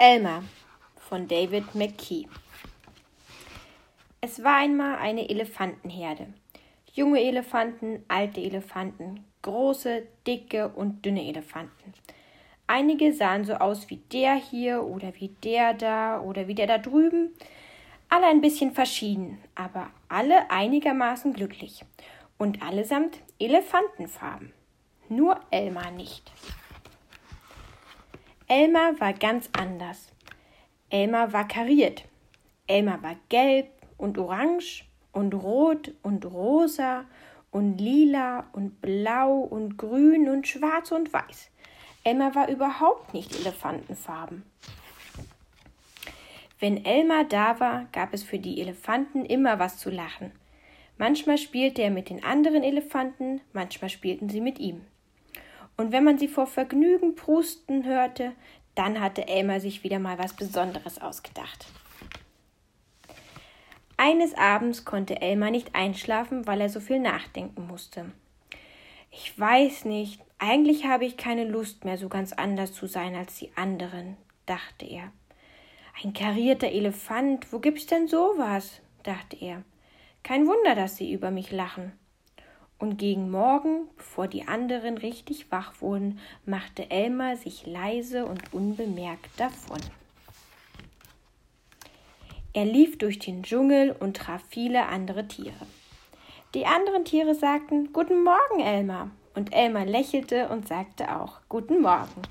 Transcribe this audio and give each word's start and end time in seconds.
Elmer 0.00 0.44
von 1.08 1.26
David 1.26 1.74
McKee 1.74 2.28
Es 4.20 4.44
war 4.44 4.58
einmal 4.58 4.98
eine 4.98 5.28
Elefantenherde. 5.28 6.28
Junge 6.92 7.20
Elefanten, 7.20 8.04
alte 8.06 8.40
Elefanten, 8.40 9.24
große, 9.42 10.06
dicke 10.24 10.68
und 10.68 11.04
dünne 11.04 11.26
Elefanten. 11.26 11.94
Einige 12.68 13.12
sahen 13.12 13.44
so 13.44 13.54
aus 13.54 13.90
wie 13.90 13.96
der 14.12 14.36
hier 14.36 14.84
oder 14.84 15.12
wie 15.16 15.30
der 15.42 15.74
da 15.74 16.20
oder 16.20 16.46
wie 16.46 16.54
der 16.54 16.68
da 16.68 16.78
drüben. 16.78 17.34
Alle 18.08 18.26
ein 18.28 18.40
bisschen 18.40 18.70
verschieden, 18.70 19.38
aber 19.56 19.90
alle 20.08 20.48
einigermaßen 20.48 21.32
glücklich. 21.32 21.84
Und 22.38 22.62
allesamt 22.62 23.18
Elefantenfarben. 23.40 24.52
Nur 25.08 25.40
Elmar 25.50 25.90
nicht. 25.90 26.30
Elmar 28.50 28.98
war 28.98 29.12
ganz 29.12 29.50
anders. 29.52 30.10
Elmar 30.88 31.34
war 31.34 31.46
kariert. 31.46 32.04
Elmar 32.66 33.02
war 33.02 33.16
gelb 33.28 33.68
und 33.98 34.16
orange 34.16 34.84
und 35.12 35.34
rot 35.34 35.92
und 36.02 36.24
rosa 36.24 37.04
und 37.50 37.76
lila 37.76 38.46
und 38.54 38.80
blau 38.80 39.40
und 39.40 39.76
grün 39.76 40.30
und 40.30 40.48
schwarz 40.48 40.92
und 40.92 41.12
weiß. 41.12 41.50
Elmar 42.04 42.34
war 42.34 42.48
überhaupt 42.48 43.12
nicht 43.12 43.38
Elefantenfarben. 43.38 44.44
Wenn 46.58 46.86
Elmar 46.86 47.24
da 47.24 47.60
war, 47.60 47.84
gab 47.92 48.14
es 48.14 48.22
für 48.22 48.38
die 48.38 48.62
Elefanten 48.62 49.26
immer 49.26 49.58
was 49.58 49.76
zu 49.76 49.90
lachen. 49.90 50.32
Manchmal 50.96 51.36
spielte 51.36 51.82
er 51.82 51.90
mit 51.90 52.08
den 52.08 52.24
anderen 52.24 52.62
Elefanten, 52.62 53.42
manchmal 53.52 53.90
spielten 53.90 54.30
sie 54.30 54.40
mit 54.40 54.58
ihm 54.58 54.80
und 55.78 55.92
wenn 55.92 56.04
man 56.04 56.18
sie 56.18 56.28
vor 56.28 56.46
Vergnügen 56.46 57.14
prusten 57.14 57.84
hörte, 57.84 58.32
dann 58.74 59.00
hatte 59.00 59.26
Elmar 59.26 59.60
sich 59.60 59.84
wieder 59.84 59.98
mal 59.98 60.18
was 60.18 60.34
Besonderes 60.34 61.00
ausgedacht. 61.00 61.66
Eines 63.96 64.34
Abends 64.36 64.84
konnte 64.84 65.20
Elmar 65.20 65.50
nicht 65.50 65.74
einschlafen, 65.74 66.46
weil 66.46 66.60
er 66.60 66.68
so 66.68 66.80
viel 66.80 66.98
nachdenken 66.98 67.66
musste. 67.66 68.12
Ich 69.10 69.38
weiß 69.38 69.86
nicht, 69.86 70.20
eigentlich 70.38 70.84
habe 70.84 71.04
ich 71.04 71.16
keine 71.16 71.44
Lust 71.44 71.84
mehr, 71.84 71.96
so 71.96 72.08
ganz 72.08 72.32
anders 72.32 72.72
zu 72.72 72.86
sein 72.86 73.14
als 73.14 73.38
die 73.38 73.50
anderen, 73.56 74.16
dachte 74.46 74.84
er. 74.84 75.12
Ein 76.02 76.12
karierter 76.12 76.68
Elefant, 76.68 77.52
wo 77.52 77.58
gibt's 77.60 77.86
denn 77.86 78.06
sowas? 78.06 78.80
dachte 79.04 79.36
er. 79.36 79.62
Kein 80.22 80.46
Wunder, 80.46 80.74
dass 80.74 80.96
sie 80.96 81.12
über 81.12 81.30
mich 81.30 81.50
lachen 81.50 81.92
und 82.78 82.96
gegen 82.96 83.30
Morgen, 83.30 83.88
bevor 83.96 84.28
die 84.28 84.46
anderen 84.46 84.98
richtig 84.98 85.50
wach 85.50 85.80
wurden, 85.80 86.20
machte 86.46 86.90
Elmar 86.90 87.36
sich 87.36 87.66
leise 87.66 88.24
und 88.24 88.52
unbemerkt 88.52 89.28
davon. 89.38 89.80
Er 92.52 92.64
lief 92.64 92.98
durch 92.98 93.18
den 93.18 93.42
Dschungel 93.42 93.94
und 93.98 94.16
traf 94.16 94.42
viele 94.48 94.86
andere 94.86 95.26
Tiere. 95.28 95.66
Die 96.54 96.66
anderen 96.66 97.04
Tiere 97.04 97.34
sagten 97.34 97.92
Guten 97.92 98.24
Morgen, 98.24 98.60
Elmar, 98.60 99.10
und 99.34 99.52
Elmar 99.52 99.84
lächelte 99.84 100.48
und 100.48 100.66
sagte 100.66 101.14
auch 101.14 101.40
Guten 101.48 101.82
Morgen. 101.82 102.22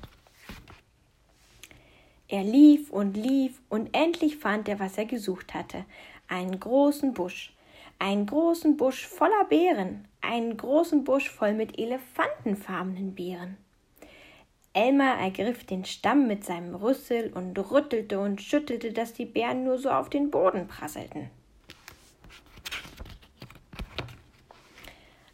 Er 2.26 2.42
lief 2.42 2.90
und 2.90 3.16
lief, 3.16 3.60
und 3.70 3.94
endlich 3.94 4.36
fand 4.36 4.68
er, 4.68 4.78
was 4.80 4.98
er 4.98 5.06
gesucht 5.06 5.54
hatte, 5.54 5.84
einen 6.28 6.60
großen 6.60 7.14
Busch, 7.14 7.54
einen 7.98 8.26
großen 8.26 8.76
Busch 8.76 9.06
voller 9.06 9.44
Beeren, 9.48 10.06
einen 10.20 10.56
großen 10.56 11.04
Busch 11.04 11.30
voll 11.30 11.54
mit 11.54 11.78
elefantenfarbenen 11.78 13.14
Beeren. 13.14 13.56
Elmar 14.72 15.18
ergriff 15.18 15.64
den 15.64 15.84
Stamm 15.84 16.28
mit 16.28 16.44
seinem 16.44 16.74
Rüssel 16.74 17.32
und 17.34 17.58
rüttelte 17.70 18.20
und 18.20 18.40
schüttelte, 18.40 18.92
dass 18.92 19.12
die 19.12 19.24
Beeren 19.24 19.64
nur 19.64 19.78
so 19.78 19.90
auf 19.90 20.08
den 20.10 20.30
Boden 20.30 20.68
prasselten. 20.68 21.30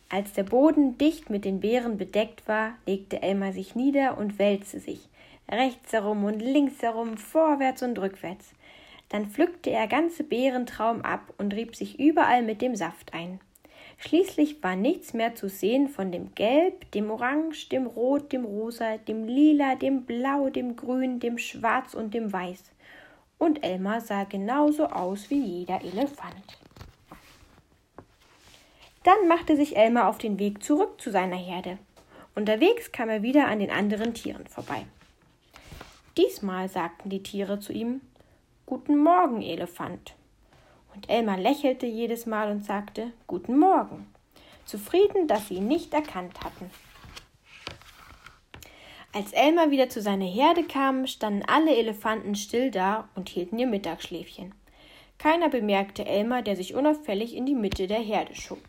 Als 0.08 0.32
der 0.32 0.44
Boden 0.44 0.96
dicht 0.96 1.28
mit 1.28 1.44
den 1.44 1.60
Beeren 1.60 1.98
bedeckt 1.98 2.46
war, 2.46 2.74
legte 2.86 3.20
Elmar 3.20 3.52
sich 3.52 3.74
nieder 3.74 4.16
und 4.16 4.38
wälzte 4.38 4.78
sich, 4.78 5.08
rechts 5.50 5.92
herum 5.92 6.24
und 6.24 6.38
links 6.38 6.80
herum, 6.82 7.18
vorwärts 7.18 7.82
und 7.82 7.98
rückwärts. 7.98 8.52
Dann 9.14 9.30
pflückte 9.30 9.70
er 9.70 9.86
ganze 9.86 10.24
Beerentraum 10.24 11.02
ab 11.02 11.34
und 11.38 11.54
rieb 11.54 11.76
sich 11.76 12.00
überall 12.00 12.42
mit 12.42 12.60
dem 12.60 12.74
Saft 12.74 13.14
ein. 13.14 13.38
Schließlich 13.96 14.60
war 14.60 14.74
nichts 14.74 15.14
mehr 15.14 15.36
zu 15.36 15.48
sehen 15.48 15.86
von 15.86 16.10
dem 16.10 16.34
Gelb, 16.34 16.90
dem 16.90 17.12
Orange, 17.12 17.68
dem 17.68 17.86
Rot, 17.86 18.32
dem 18.32 18.44
Rosa, 18.44 18.96
dem 18.96 19.28
Lila, 19.28 19.76
dem 19.76 20.02
Blau, 20.04 20.50
dem 20.50 20.74
Grün, 20.74 21.20
dem 21.20 21.38
Schwarz 21.38 21.94
und 21.94 22.12
dem 22.12 22.32
Weiß. 22.32 22.72
Und 23.38 23.64
Elmar 23.64 24.00
sah 24.00 24.24
genauso 24.24 24.86
aus 24.86 25.30
wie 25.30 25.38
jeder 25.58 25.80
Elefant. 25.84 26.58
Dann 29.04 29.28
machte 29.28 29.54
sich 29.54 29.76
Elmar 29.76 30.08
auf 30.08 30.18
den 30.18 30.40
Weg 30.40 30.60
zurück 30.60 31.00
zu 31.00 31.12
seiner 31.12 31.36
Herde. 31.36 31.78
Unterwegs 32.34 32.90
kam 32.90 33.10
er 33.10 33.22
wieder 33.22 33.46
an 33.46 33.60
den 33.60 33.70
anderen 33.70 34.12
Tieren 34.12 34.48
vorbei. 34.48 34.86
Diesmal 36.16 36.68
sagten 36.68 37.10
die 37.10 37.22
Tiere 37.22 37.60
zu 37.60 37.72
ihm 37.72 38.00
Guten 38.66 38.96
Morgen, 38.96 39.42
Elefant. 39.42 40.14
Und 40.94 41.10
Elmar 41.10 41.36
lächelte 41.36 41.84
jedes 41.84 42.24
Mal 42.24 42.50
und 42.50 42.64
sagte 42.64 43.12
Guten 43.26 43.58
Morgen, 43.58 44.06
zufrieden, 44.64 45.28
dass 45.28 45.48
sie 45.48 45.56
ihn 45.56 45.68
nicht 45.68 45.92
erkannt 45.92 46.40
hatten. 46.42 46.70
Als 49.12 49.34
Elmar 49.34 49.70
wieder 49.70 49.90
zu 49.90 50.00
seiner 50.00 50.24
Herde 50.24 50.64
kam, 50.64 51.06
standen 51.06 51.42
alle 51.46 51.76
Elefanten 51.76 52.34
still 52.36 52.70
da 52.70 53.06
und 53.14 53.28
hielten 53.28 53.58
ihr 53.58 53.66
Mittagsschläfchen. 53.66 54.54
Keiner 55.18 55.50
bemerkte 55.50 56.06
Elmar, 56.06 56.40
der 56.40 56.56
sich 56.56 56.74
unauffällig 56.74 57.36
in 57.36 57.44
die 57.44 57.54
Mitte 57.54 57.86
der 57.86 58.00
Herde 58.00 58.34
schob. 58.34 58.62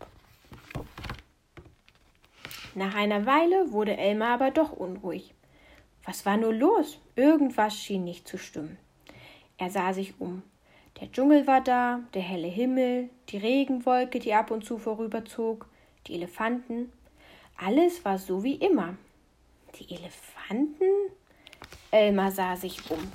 Nach 2.74 2.94
einer 2.94 3.24
Weile 3.24 3.72
wurde 3.72 3.96
Elmar 3.96 4.34
aber 4.34 4.50
doch 4.50 4.72
unruhig. 4.72 5.32
Was 6.04 6.26
war 6.26 6.36
nur 6.36 6.52
los? 6.52 7.00
Irgendwas 7.14 7.74
schien 7.74 8.04
nicht 8.04 8.28
zu 8.28 8.36
stimmen. 8.36 8.76
Er 9.58 9.70
sah 9.70 9.92
sich 9.92 10.20
um. 10.20 10.42
Der 11.00 11.10
Dschungel 11.12 11.46
war 11.46 11.60
da, 11.60 12.00
der 12.14 12.22
helle 12.22 12.48
Himmel, 12.48 13.10
die 13.28 13.38
Regenwolke, 13.38 14.18
die 14.18 14.34
ab 14.34 14.50
und 14.50 14.64
zu 14.64 14.78
vorüberzog, 14.78 15.66
die 16.06 16.14
Elefanten. 16.14 16.92
Alles 17.56 18.04
war 18.04 18.18
so 18.18 18.42
wie 18.42 18.54
immer. 18.54 18.96
Die 19.78 19.94
Elefanten? 19.94 20.84
Elmar 21.90 22.30
sah 22.30 22.56
sich 22.56 22.90
um. 22.90 23.12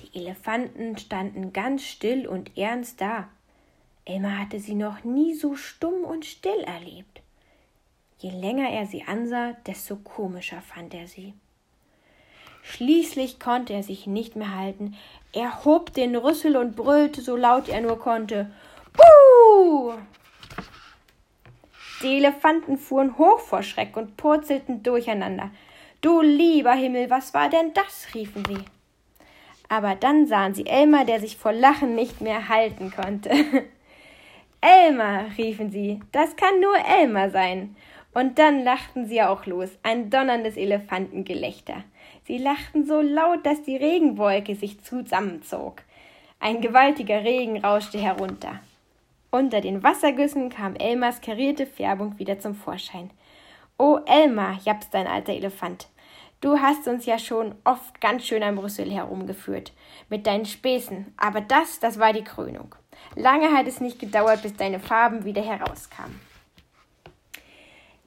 Die 0.00 0.18
Elefanten 0.18 0.96
standen 0.96 1.52
ganz 1.52 1.84
still 1.84 2.26
und 2.26 2.56
ernst 2.56 3.00
da. 3.00 3.28
Elmar 4.04 4.38
hatte 4.38 4.60
sie 4.60 4.74
noch 4.74 5.04
nie 5.04 5.34
so 5.34 5.54
stumm 5.54 6.04
und 6.04 6.24
still 6.24 6.60
erlebt. 6.60 7.20
Je 8.18 8.30
länger 8.30 8.70
er 8.70 8.86
sie 8.86 9.04
ansah, 9.04 9.52
desto 9.66 9.96
komischer 9.96 10.62
fand 10.62 10.94
er 10.94 11.06
sie. 11.06 11.34
Schließlich 12.70 13.40
konnte 13.40 13.72
er 13.72 13.82
sich 13.82 14.06
nicht 14.06 14.36
mehr 14.36 14.54
halten. 14.54 14.94
Er 15.32 15.64
hob 15.64 15.94
den 15.94 16.14
Rüssel 16.14 16.56
und 16.56 16.76
brüllte 16.76 17.22
so 17.22 17.34
laut 17.34 17.68
er 17.68 17.80
nur 17.80 17.98
konnte. 17.98 18.50
Buh! 18.92 19.94
Die 22.02 22.18
Elefanten 22.18 22.76
fuhren 22.76 23.16
hoch 23.16 23.40
vor 23.40 23.62
Schreck 23.62 23.96
und 23.96 24.16
purzelten 24.16 24.82
durcheinander. 24.82 25.50
Du 26.02 26.20
lieber 26.20 26.72
Himmel, 26.72 27.08
was 27.10 27.32
war 27.32 27.48
denn 27.48 27.72
das? 27.72 28.14
riefen 28.14 28.44
sie. 28.44 28.64
Aber 29.68 29.94
dann 29.94 30.26
sahen 30.26 30.54
sie 30.54 30.66
Elmar, 30.66 31.04
der 31.04 31.20
sich 31.20 31.36
vor 31.36 31.52
Lachen 31.52 31.94
nicht 31.94 32.20
mehr 32.20 32.48
halten 32.48 32.92
konnte. 32.94 33.30
Elmar, 34.60 35.24
riefen 35.36 35.70
sie, 35.70 36.00
das 36.12 36.36
kann 36.36 36.60
nur 36.60 36.76
Elmar 36.76 37.30
sein. 37.30 37.76
Und 38.12 38.38
dann 38.38 38.62
lachten 38.62 39.06
sie 39.06 39.22
auch 39.22 39.46
los, 39.46 39.70
ein 39.82 40.10
donnerndes 40.10 40.56
Elefantengelächter. 40.56 41.84
Sie 42.28 42.36
lachten 42.36 42.84
so 42.84 43.00
laut, 43.00 43.46
dass 43.46 43.62
die 43.62 43.78
Regenwolke 43.78 44.54
sich 44.54 44.84
zusammenzog. 44.84 45.80
Ein 46.40 46.60
gewaltiger 46.60 47.24
Regen 47.24 47.64
rauschte 47.64 47.98
herunter. 47.98 48.60
Unter 49.30 49.62
den 49.62 49.82
Wassergüssen 49.82 50.50
kam 50.50 50.76
Elmars 50.76 51.22
karierte 51.22 51.64
Färbung 51.64 52.18
wieder 52.18 52.38
zum 52.38 52.54
Vorschein. 52.54 53.08
O 53.78 54.00
Elmar, 54.04 54.58
japst 54.62 54.92
dein 54.92 55.06
alter 55.06 55.32
Elefant, 55.32 55.88
du 56.42 56.58
hast 56.58 56.86
uns 56.86 57.06
ja 57.06 57.18
schon 57.18 57.54
oft 57.64 57.98
ganz 58.02 58.26
schön 58.26 58.42
am 58.42 58.58
Rüssel 58.58 58.90
herumgeführt, 58.90 59.72
mit 60.10 60.26
deinen 60.26 60.44
Späßen, 60.44 61.14
aber 61.16 61.40
das, 61.40 61.80
das 61.80 61.98
war 61.98 62.12
die 62.12 62.24
Krönung. 62.24 62.74
Lange 63.16 63.56
hat 63.56 63.66
es 63.66 63.80
nicht 63.80 63.98
gedauert, 63.98 64.42
bis 64.42 64.54
deine 64.54 64.80
Farben 64.80 65.24
wieder 65.24 65.40
herauskamen. 65.40 66.20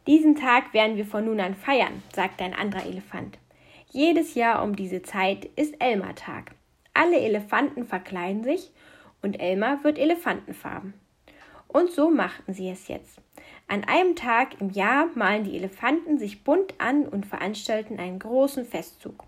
Diesen 0.06 0.36
Tag 0.36 0.76
werden 0.76 0.96
wir 0.96 1.08
von 1.08 1.26
nun 1.26 1.40
an 1.40 1.56
feiern, 1.56 2.04
sagte 2.14 2.44
ein 2.44 2.54
anderer 2.54 2.86
Elefant. 2.86 3.41
Jedes 3.94 4.36
Jahr 4.36 4.64
um 4.64 4.78
diese 4.78 5.02
Zeit 5.02 5.44
ist 5.58 5.76
Elmar-Tag. 5.80 6.52
Alle 6.94 7.20
Elefanten 7.20 7.86
verkleiden 7.86 8.42
sich 8.42 8.72
und 9.22 9.38
Elmar 9.38 9.84
wird 9.84 10.00
Elefantenfarben. 10.00 10.94
Und 11.68 11.92
so 11.92 12.10
machten 12.10 12.54
sie 12.54 12.70
es 12.70 12.88
jetzt. 12.88 13.20
An 13.68 13.84
einem 13.84 14.16
Tag 14.16 14.62
im 14.62 14.70
Jahr 14.70 15.10
malen 15.16 15.44
die 15.44 15.58
Elefanten 15.58 16.18
sich 16.20 16.46
bunt 16.46 16.74
an 16.78 17.06
und 17.06 17.26
veranstalten 17.26 18.00
einen 18.00 18.20
großen 18.20 18.66
Festzug. 18.66 19.26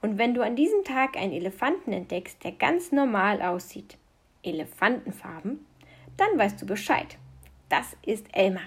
Und 0.00 0.16
wenn 0.16 0.32
du 0.32 0.42
an 0.42 0.54
diesem 0.54 0.84
Tag 0.84 1.16
einen 1.16 1.32
Elefanten 1.32 1.92
entdeckst, 1.92 2.44
der 2.44 2.52
ganz 2.52 2.92
normal 2.92 3.42
aussieht, 3.42 3.96
Elefantenfarben, 4.44 5.66
dann 6.16 6.38
weißt 6.38 6.62
du 6.62 6.66
Bescheid. 6.66 7.16
Das 7.68 7.96
ist 8.06 8.26
Elmar. 8.32 8.62